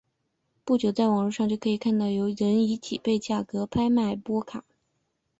[0.65, 4.65] 不久在网络上就可以看到有人以几倍的价格拍卖波卡。